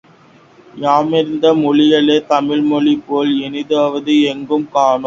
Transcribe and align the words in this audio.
யாமறிந்த 0.75 1.45
மொழிகளிலே 1.59 2.17
தமிழ்மொழி 2.25 2.95
போல் 3.05 3.33
இனிதாவது 3.45 4.15
எங்கும் 4.33 4.69
காணோம் 4.71 4.99